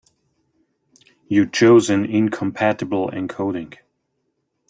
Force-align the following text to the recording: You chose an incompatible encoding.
You 1.27 1.45
chose 1.47 1.91
an 1.91 2.05
incompatible 2.05 3.09
encoding. 3.11 3.77